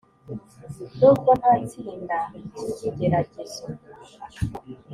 [0.97, 3.65] Nubwo ntatsinda iki kigeragezo